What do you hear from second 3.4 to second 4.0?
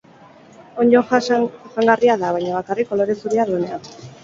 duenean.